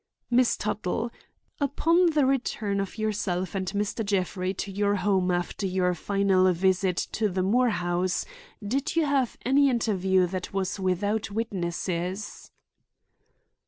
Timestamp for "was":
10.51-10.79